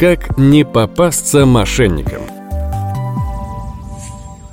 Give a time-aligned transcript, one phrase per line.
[0.00, 2.22] Как не попасться мошенникам?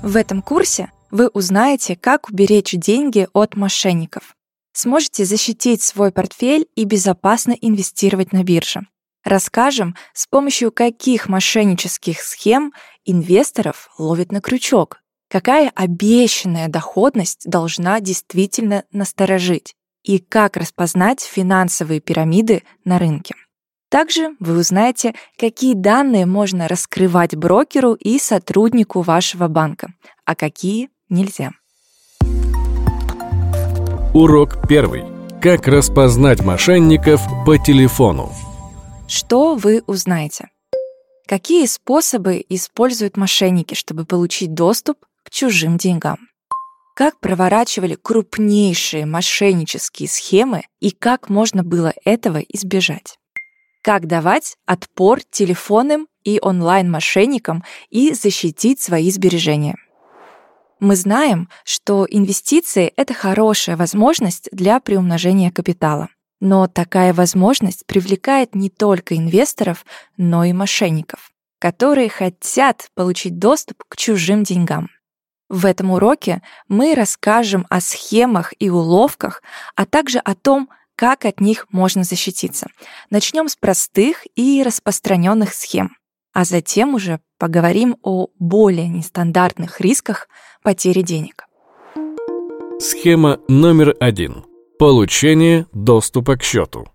[0.04, 4.36] В этом курсе вы узнаете, как уберечь деньги от мошенников.
[4.74, 8.82] Сможете защитить свой портфель и безопасно инвестировать на бирже.
[9.24, 12.74] Расскажем, с помощью каких мошеннических схем
[13.06, 14.98] инвесторов ловят на крючок,
[15.30, 23.34] какая обещанная доходность должна действительно насторожить и как распознать финансовые пирамиды на рынке.
[23.90, 29.94] Также вы узнаете, какие данные можно раскрывать брокеру и сотруднику вашего банка,
[30.26, 31.52] а какие нельзя.
[34.14, 35.06] Урок первый.
[35.42, 38.32] Как распознать мошенников по телефону.
[39.08, 40.50] Что вы узнаете?
[41.26, 46.18] Какие способы используют мошенники, чтобы получить доступ к чужим деньгам?
[46.96, 53.18] Как проворачивали крупнейшие мошеннические схемы и как можно было этого избежать?
[53.82, 59.76] Как давать отпор телефонным и онлайн-мошенникам и защитить свои сбережения?
[60.80, 66.10] Мы знаем, что инвестиции— это хорошая возможность для приумножения капитала.
[66.40, 69.86] Но такая возможность привлекает не только инвесторов,
[70.18, 74.90] но и мошенников, которые хотят получить доступ к чужим деньгам.
[75.50, 79.42] В этом уроке мы расскажем о схемах и уловках,
[79.76, 82.68] а также о том, как от них можно защититься.
[83.10, 85.96] Начнем с простых и распространенных схем,
[86.34, 90.28] а затем уже поговорим о более нестандартных рисках
[90.64, 91.46] потери денег.
[92.80, 94.44] Схема номер один.
[94.80, 96.88] Получение доступа к счету.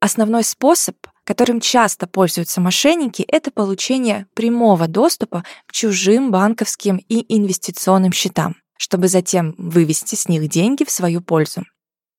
[0.00, 8.12] Основной способ, которым часто пользуются мошенники, это получение прямого доступа к чужим банковским и инвестиционным
[8.12, 11.64] счетам, чтобы затем вывести с них деньги в свою пользу.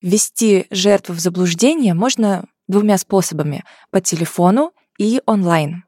[0.01, 5.83] Ввести жертву в заблуждение можно двумя способами– по телефону и онлайн.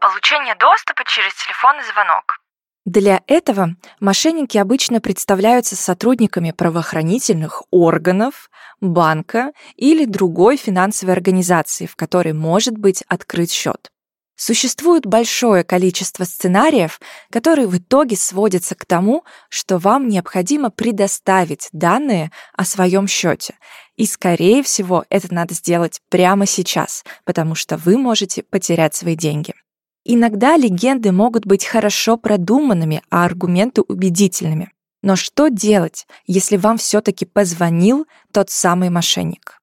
[0.00, 2.40] Получение доступа через телефонный звонок.
[2.84, 8.48] Для этого мошенники обычно представляются сотрудниками правоохранительных органов,
[8.80, 13.90] банка или другой финансовой организации, в которой может быть открыт счет.
[14.40, 22.30] Существует большое количество сценариев, которые в итоге сводятся к тому, что вам необходимо предоставить данные
[22.52, 23.56] о своем счете.
[23.96, 29.54] И, скорее всего, это надо сделать прямо сейчас, потому что вы можете потерять свои деньги.
[30.04, 34.70] Иногда легенды могут быть хорошо продуманными, а аргументы убедительными.
[35.02, 39.58] Но что делать, если вам все-таки позвонил тот самый мошенник?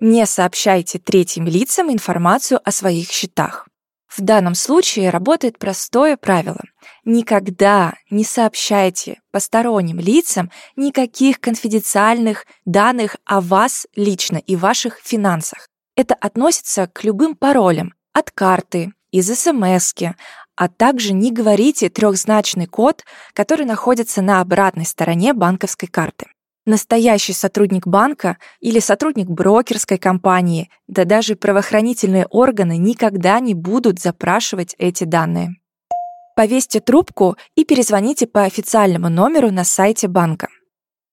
[0.00, 3.68] Не сообщайте третьим лицам информацию о своих счетах.
[4.14, 6.60] В данном случае работает простое правило.
[7.04, 15.66] Никогда не сообщайте посторонним лицам никаких конфиденциальных данных о вас лично и ваших финансах.
[15.96, 19.94] Это относится к любым паролям от карты, из смс
[20.54, 26.26] а также не говорите трехзначный код, который находится на обратной стороне банковской карты
[26.66, 34.74] настоящий сотрудник банка или сотрудник брокерской компании, да даже правоохранительные органы никогда не будут запрашивать
[34.78, 35.56] эти данные.
[36.34, 40.48] Повесьте трубку и перезвоните по официальному номеру на сайте банка.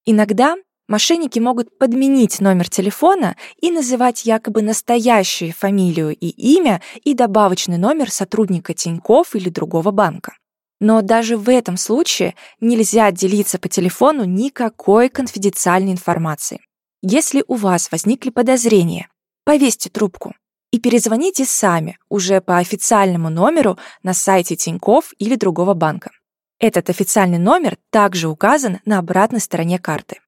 [0.05, 0.55] Иногда
[0.87, 8.09] мошенники могут подменить номер телефона и называть якобы настоящую фамилию и имя и добавочный номер
[8.09, 10.38] сотрудника Тинькофф или другого банка.
[10.79, 16.62] Но даже в этом случае нельзя делиться по телефону никакой конфиденциальной информацией.
[17.01, 19.09] Если у вас возникли подозрения,
[19.44, 20.34] повесьте трубку
[20.72, 26.12] и перезвоните сами уже по официальному номеру на сайте Тинькофф или другого банка.
[26.59, 30.19] Этот официальный номер также указан на обратной стороне карты.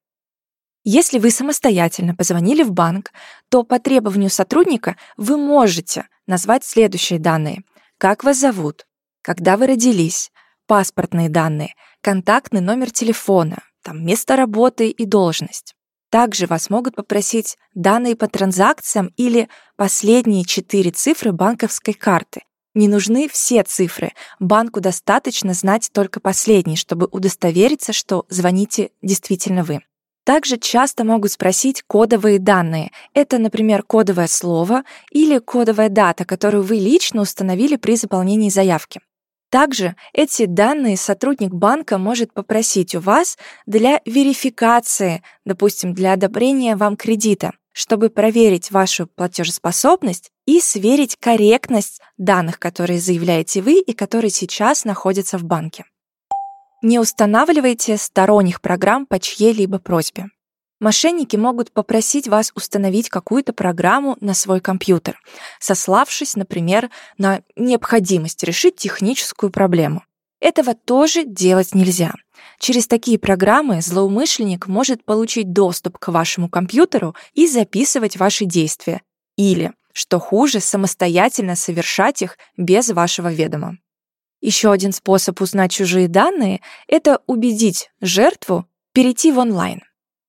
[0.84, 3.12] Если вы самостоятельно позвонили в банк,
[3.48, 7.62] то по требованию сотрудника вы можете назвать следующие данные.
[7.98, 8.86] Как вас зовут,
[9.22, 10.32] когда вы родились,
[10.66, 15.74] паспортные данные, контактный номер телефона, там, место работы и должность.
[16.10, 22.42] Также вас могут попросить данные по транзакциям или последние четыре цифры банковской карты.
[22.74, 29.80] Не нужны все цифры, банку достаточно знать только последние, чтобы удостовериться, что звоните действительно вы.
[30.24, 32.92] Также часто могут спросить кодовые данные.
[33.12, 39.00] Это, например, кодовое слово или кодовая дата, которую вы лично установили при заполнении заявки.
[39.52, 46.96] Также эти данные сотрудник банка может попросить у вас для верификации, допустим, для одобрения вам
[46.96, 54.86] кредита, чтобы проверить вашу платежеспособность и сверить корректность данных, которые заявляете вы и которые сейчас
[54.86, 55.84] находятся в банке.
[56.80, 60.28] Не устанавливайте сторонних программ по чьей-либо просьбе.
[60.82, 65.16] Мошенники могут попросить вас установить какую-то программу на свой компьютер,
[65.60, 70.02] сославшись, например, на необходимость решить техническую проблему.
[70.40, 72.14] Этого тоже делать нельзя.
[72.58, 79.02] Через такие программы злоумышленник может получить доступ к вашему компьютеру и записывать ваши действия.
[79.36, 83.78] Или, что хуже, самостоятельно совершать их без вашего ведома.
[84.40, 89.82] Еще один способ узнать чужие данные— это убедить жертву перейти в онлайн.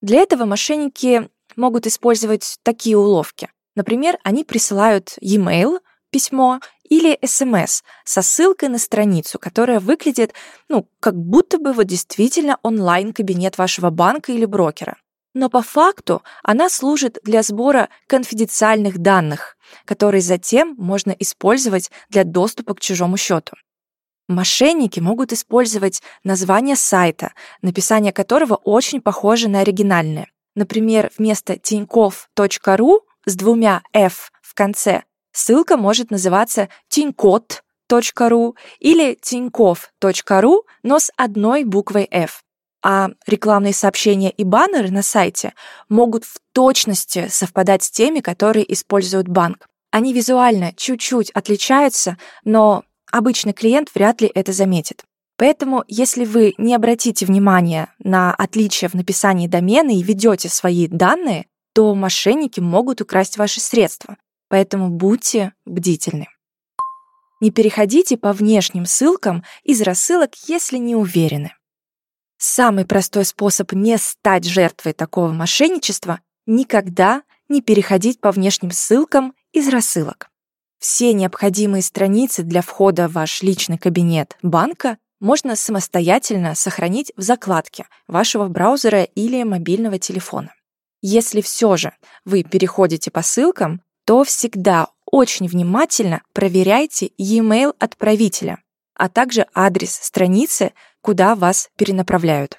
[0.04, 3.48] Для этого мошенники могут использовать такие уловки.
[3.74, 5.78] Например, они присылают e-mail,
[6.10, 10.34] письмо или смс со ссылкой на страницу, которая выглядит,
[10.68, 14.98] ну, как будто бы вот действительно онлайн-кабинет вашего банка или брокера.
[15.32, 22.74] Но по факту она служит для сбора конфиденциальных данных, которые затем можно использовать для доступа
[22.74, 23.56] к чужому счету.
[24.28, 30.28] Мошенники могут использовать название сайта, написание которого очень похоже на оригинальное.
[30.54, 40.98] Например, вместо tinьков.ру с двумя «f» в конце ссылка может называться tinькот.ру или tinьков.ру, но
[40.98, 42.42] с одной буквой «f».
[42.82, 45.54] А рекламные сообщения и баннеры на сайте
[45.88, 49.66] могут в точности совпадать с теми, которые использует банк.
[49.90, 52.84] Они визуально чуть-чуть отличаются, но
[53.16, 55.04] обычный клиент вряд ли это заметит.
[55.36, 61.46] Поэтому, если вы не обратите внимания на отличия в написании домена и ведете свои данные,
[61.74, 64.16] то мошенники могут украсть ваши средства.
[64.48, 66.28] Поэтому будьте бдительны.
[67.40, 71.52] Не переходите по внешним ссылкам из рассылок, если не уверены.
[72.38, 79.68] Самый простой способ не стать жертвой такого мошенничества— никогда не переходить по внешним ссылкам из
[79.68, 80.30] рассылок.
[80.84, 87.86] Все необходимые страницы для входа в ваш личный кабинет банка можно самостоятельно сохранить в закладке
[88.06, 90.52] вашего браузера или мобильного телефона.
[91.00, 91.92] Если все же
[92.26, 98.58] вы переходите по ссылкам, то всегда очень внимательно проверяйте e-mail отправителя,
[98.94, 102.58] а также адрес страницы, куда вас перенаправляют.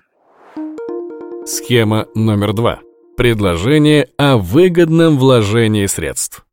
[1.45, 2.79] Схема номер два.
[3.17, 6.44] Предложение о выгодном вложении средств.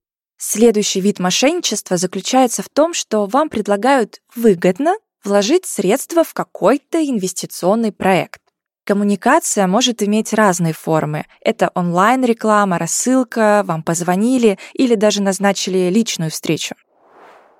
[0.44, 7.92] Следующий вид мошенничества заключается в том, что вам предлагают выгодно вложить средства в какой-то инвестиционный
[7.92, 8.40] проект.
[8.84, 11.26] Коммуникация может иметь разные формы.
[11.42, 16.74] Это онлайн-реклама, рассылка, вам позвонили или даже назначили личную встречу.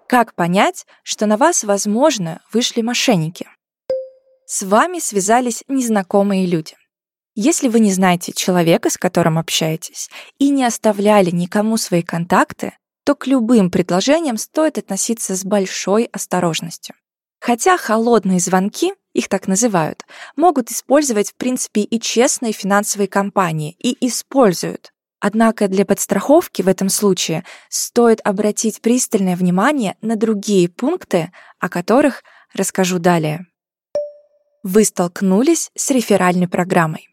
[0.09, 3.47] Как понять, что на вас, возможно, вышли мошенники?
[4.45, 6.75] С вами связались незнакомые люди.
[7.35, 12.75] Если вы не знаете человека, с которым общаетесь, и не оставляли никому свои контакты,
[13.05, 16.95] то к любым предложениям стоит относиться с большой осторожностью.
[17.41, 20.05] Хотя холодные звонки, их так называют,
[20.37, 24.93] могут использовать в принципе и честные финансовые компании, и используют.
[25.19, 32.23] Однако для подстраховки в этом случае стоит обратить пристальное внимание на другие пункты, о которых
[32.53, 33.47] расскажу далее.
[34.63, 37.12] Вы столкнулись с реферальной программой.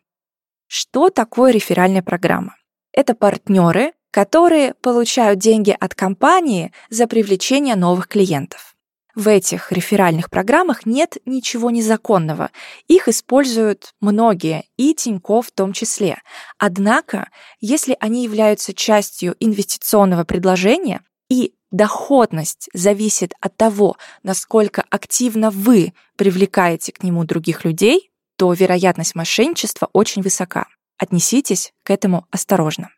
[0.72, 2.56] Что такое реферальная программа?
[2.94, 8.76] Это партнеры, которые получают деньги от компании за привлечение новых клиентов.
[9.16, 12.52] В этих реферальных программах нет ничего незаконного.
[12.88, 16.22] Их используют многие, и Тинькофф в том числе.
[16.60, 21.02] Однако, если они являются частью инвестиционного предложения,
[21.32, 29.16] и доходность зависит от того, насколько активно вы привлекаете к нему других людей, то вероятность
[29.16, 30.68] мошенничества очень высока.
[30.98, 32.90] Отнеситесь к этому осторожно.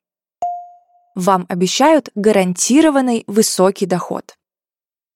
[1.15, 4.35] Вам обещают гарантированный высокий доход.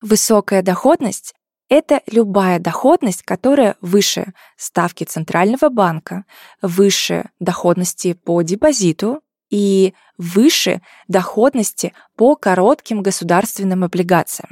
[0.02, 1.36] Высокая доходность—
[1.70, 6.26] это любая доходность, которая выше ставки Центрального банка,
[6.60, 14.50] выше доходности по депозиту и выше доходности по коротким государственным облигациям.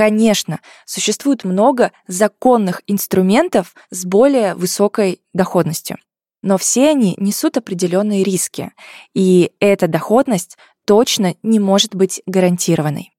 [0.00, 5.98] Конечно, существует много законных инструментов с более высокой доходностью,
[6.40, 8.72] но все они несут определенные риски,
[9.12, 13.12] и эта доходность точно не может быть гарантированной.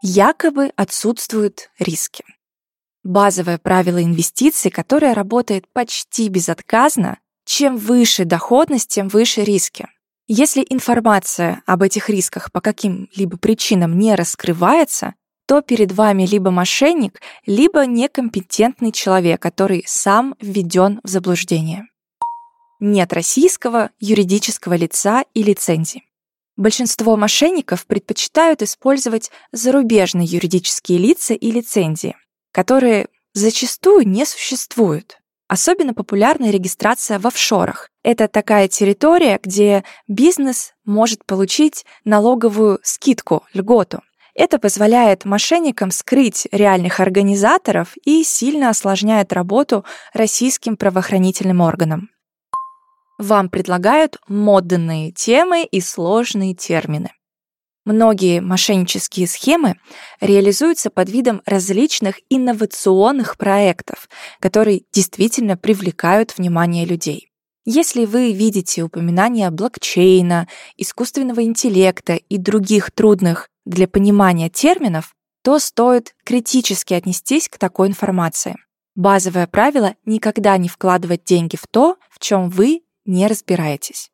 [0.00, 2.24] Якобы отсутствуют риски.
[3.02, 9.88] Базовое правило инвестиций, которое работает почти безотказно, чем выше доходность, тем выше риски.
[10.28, 15.16] Если информация об этих рисках по каким-либо причинам не раскрывается,
[15.48, 21.86] то перед вами либо мошенник, либо некомпетентный человек, который сам введен в заблуждение.
[22.80, 26.04] Нет российского юридического лица и лицензии.
[26.58, 32.14] Большинство мошенников предпочитают использовать зарубежные юридические лица и лицензии,
[32.52, 35.18] которые зачастую не существуют.
[35.48, 37.88] Особенно популярна регистрация в офшорах.
[38.02, 44.02] Это такая территория, где бизнес может получить налоговую скидку, льготу.
[44.38, 52.08] Это позволяет мошенникам скрыть реальных организаторов и сильно осложняет работу российским правоохранительным органам.
[53.18, 57.10] Вам предлагают модные темы и сложные термины.
[57.84, 59.74] Многие мошеннические схемы
[60.20, 67.32] реализуются под видом различных инновационных проектов, которые действительно привлекают внимание людей.
[67.64, 76.14] Если вы видите упоминания блокчейна, искусственного интеллекта и других трудных для понимания терминов, то стоит
[76.24, 78.56] критически отнестись к такой информации.
[78.96, 84.10] Базовое правило— никогда не вкладывать деньги в то, в чем вы не разбираетесь.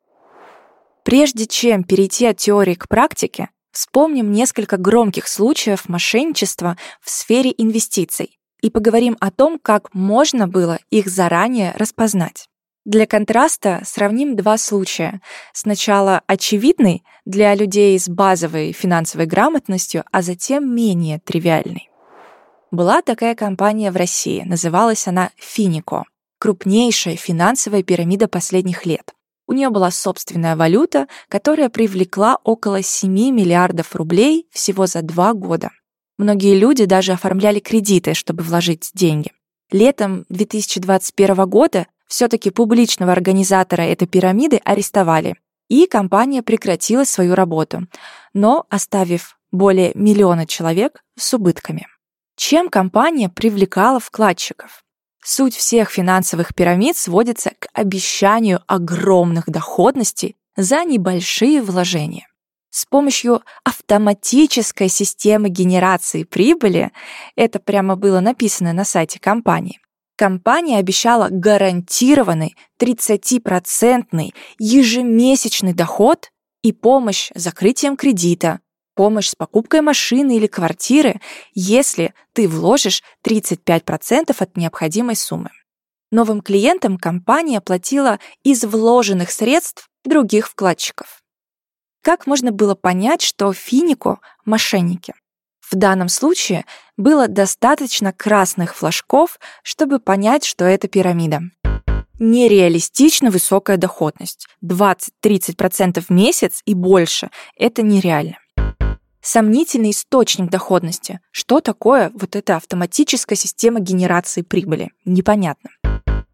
[1.05, 8.39] Прежде чем перейти от теории к практике, Вспомним несколько громких случаев мошенничества в сфере инвестиций
[8.63, 12.49] и поговорим о том, как можно было их заранее распознать.
[12.85, 15.23] Для контраста сравним два случая.
[15.55, 21.89] Сначала очевидный для людей с базовой финансовой грамотностью, а затем менее тривиальный.
[22.71, 26.05] Была такая компания в России, называлась она Финико,
[26.39, 29.15] крупнейшая финансовая пирамида последних лет.
[29.47, 35.71] У нее была собственная валюта, которая привлекла около 7 миллиардов рублей всего за два года.
[36.19, 39.33] Многие люди даже оформляли кредиты, чтобы вложить деньги.
[39.71, 45.37] Летом 2021 года все-таки публичного организатора этой пирамиды арестовали,
[45.69, 47.87] и компания прекратила свою работу,
[48.33, 51.87] но оставив более миллиона человек с убытками.
[52.37, 54.85] Чем компания привлекала вкладчиков?
[55.23, 62.27] Суть всех финансовых пирамид сводится к обещанию огромных доходностей за небольшие вложения.
[62.71, 66.91] С помощью автоматической системы генерации прибыли,
[67.37, 69.81] это прямо было написано на сайте компании,
[70.17, 76.31] компания обещала гарантированный 30% ежемесячный доход
[76.63, 78.61] и помощь с закрытием кредита,
[78.95, 81.21] помощь с покупкой машины или квартиры,
[81.55, 85.51] если ты вложишь 35% от необходимой суммы.
[86.11, 91.23] Новым клиентам компания платила из вложенных средств других вкладчиков.
[92.03, 95.15] Как можно было понять, что Финику— мошенники?
[95.71, 96.65] В данном случае
[96.97, 101.43] было достаточно красных флажков, чтобы понять, что это пирамида.
[102.19, 104.47] Нереалистично высокая доходность.
[104.65, 108.39] 20-30% в месяц и больше— это нереально
[109.25, 111.19] сомнительный источник доходности.
[111.31, 114.91] Что такое вот эта автоматическая система генерации прибыли?
[115.05, 115.71] Непонятно.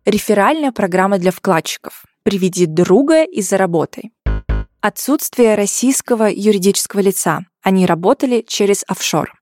[0.05, 2.05] Реферальная программа для вкладчиков.
[2.25, 4.11] Приведи друга и заработай.
[4.81, 7.41] Отсутствие российского юридического лица.
[7.63, 9.35] Они работали через офшор.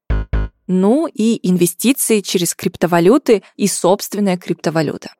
[0.66, 5.12] Ну и инвестиции через криптовалюты и собственная криптовалюта.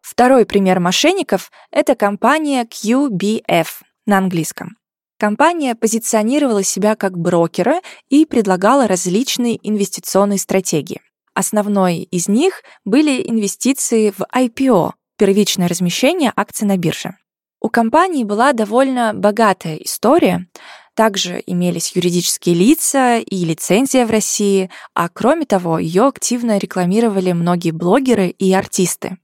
[0.00, 3.66] Второй пример мошенников– это компания QBF
[4.06, 4.76] на английском.
[5.18, 11.00] Компания позиционировала себя как брокера и предлагала различные инвестиционные стратегии.
[11.34, 17.16] Основной из них были инвестиции в IPO, первичное размещение акций на бирже.
[17.60, 20.46] У компании была довольно богатая история,
[20.98, 27.70] также имелись юридические лица и лицензия в России, а кроме того, ее активно рекламировали многие
[27.70, 29.16] блогеры и артисты.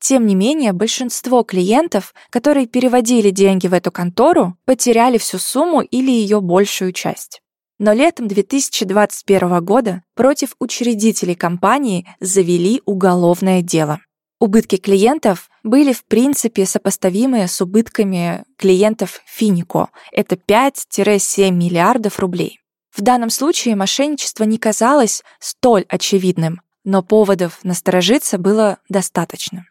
[0.00, 6.10] Тем не менее, большинство клиентов, которые переводили деньги в эту контору, потеряли всю сумму или
[6.10, 7.40] ее большую часть.
[7.78, 14.00] Но летом 2021 года против учредителей компании завели уголовное дело.
[14.40, 19.88] Убытки клиентов были в принципе сопоставимы с убытками клиентов Финико.
[20.12, 22.60] Это 5-7 миллиардов рублей.
[22.94, 29.64] В данном случае мошенничество не казалось столь очевидным, но поводов насторожиться было достаточно.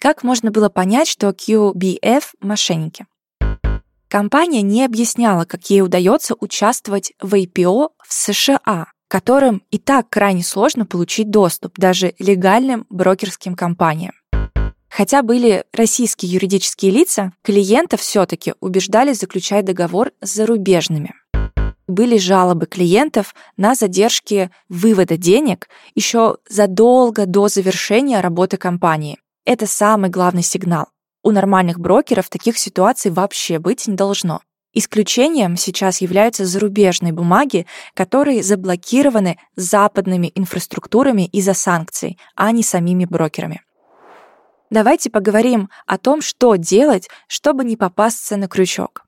[0.00, 3.06] Как можно было понять, что QBF— мошенники?
[4.08, 10.42] Компания не объясняла, как ей удается участвовать в IPO в США, которым и так крайне
[10.42, 14.12] сложно получить доступ даже легальным брокерским компаниям.
[14.88, 21.14] Хотя были российские юридические лица, клиентов все-таки убеждали заключать договор с зарубежными.
[21.86, 29.18] Были жалобы клиентов на задержки вывода денег еще задолго до завершения работы компании.
[29.44, 30.86] Это самый главный сигнал.
[31.22, 34.40] У нормальных брокеров таких ситуаций вообще быть не должно.
[34.72, 43.62] Исключением сейчас являются зарубежные бумаги, которые заблокированы западными инфраструктурами из-за санкций, а не самими брокерами.
[44.70, 49.04] Давайте поговорим о том, что делать, чтобы не попасться на крючок.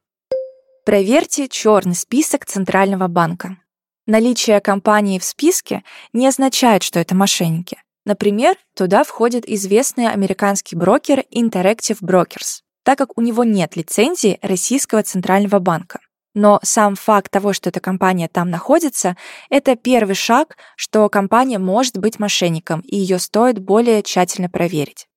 [0.85, 3.59] Проверьте черный список Центрального банка.
[4.07, 7.83] Наличие компании в списке не означает, что это мошенники.
[8.07, 15.03] Например, туда входит известный американский брокер Interactive Brokers, так как у него нет лицензии Российского
[15.03, 15.99] Центрального банка.
[16.35, 19.17] Но сам факт того, что эта компания там находится,
[19.50, 25.08] это первый шаг, что компания может быть мошенником, и ее стоит более тщательно проверить.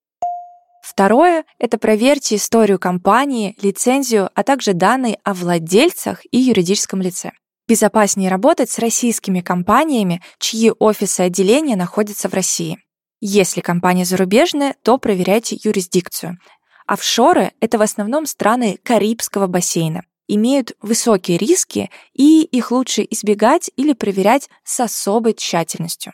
[0.82, 7.32] Второе— это проверьте историю компании, лицензию, а также данные о владельцах и юридическом лице.
[7.68, 12.80] Безопаснее работать с российскими компаниями, чьи офисы и отделения находятся в России.
[13.22, 16.40] Если компания зарубежная, то проверяйте юрисдикцию.
[16.88, 23.92] Офшоры— это в основном страны Карибского бассейна имеют высокие риски, и их лучше избегать или
[23.92, 26.14] проверять с особой тщательностью.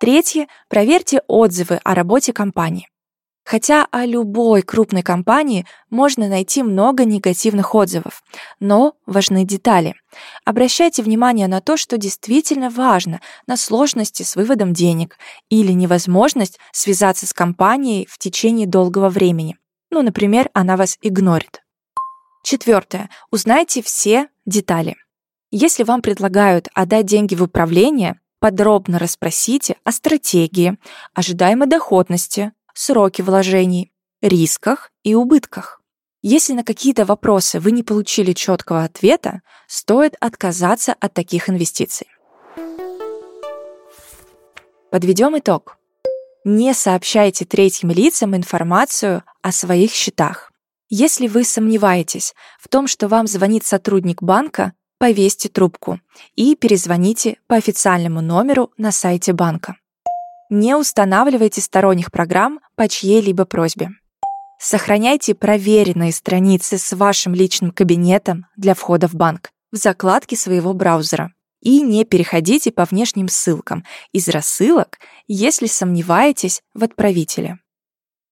[0.00, 0.48] Третье.
[0.68, 2.88] Проверьте отзывы о работе компании.
[3.48, 8.22] Хотя о любой крупной компании можно найти много негативных отзывов,
[8.60, 9.94] но важны детали.
[10.44, 15.16] Обращайте внимание на то, что действительно важно, на сложности с выводом денег
[15.48, 19.56] или невозможность связаться с компанией в течение долгого времени.
[19.90, 21.62] Ну, например, она вас игнорит.
[22.44, 23.08] Четвертое.
[23.30, 24.94] Узнайте все детали.
[25.50, 30.76] Если вам предлагают отдать деньги в управление, подробно расспросите о стратегии,
[31.14, 33.92] ожидаемой доходности, сроке вложений,
[34.22, 35.82] рисках и убытках.
[36.22, 42.08] Если на какие-то вопросы вы не получили четкого ответа, стоит отказаться от таких инвестиций.
[44.90, 45.76] Подведем итог.
[46.44, 50.52] Не сообщайте третьим лицам информацию о своих счетах.
[50.88, 56.00] Если вы сомневаетесь в том, что вам звонит сотрудник банка, повесьте трубку
[56.36, 59.76] и перезвоните по официальному номеру на сайте банка.
[60.50, 63.90] Не устанавливайте сторонних программ по чьей-либо просьбе.
[64.58, 71.32] Сохраняйте проверенные страницы с вашим личным кабинетом для входа в банк в закладке своего браузера.
[71.60, 77.58] И не переходите по внешним ссылкам из рассылок, если сомневаетесь в отправителе.